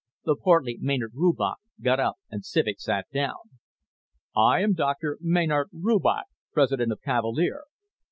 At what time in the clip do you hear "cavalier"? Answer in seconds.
7.03-7.65